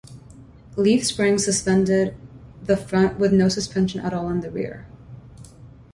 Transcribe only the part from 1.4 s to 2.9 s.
suspended the